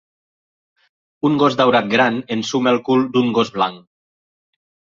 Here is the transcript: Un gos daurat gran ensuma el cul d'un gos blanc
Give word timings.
Un 1.29 1.37
gos 1.43 1.57
daurat 1.59 1.91
gran 1.93 2.19
ensuma 2.37 2.73
el 2.77 2.83
cul 2.89 3.07
d'un 3.13 3.31
gos 3.39 3.55
blanc 3.61 3.87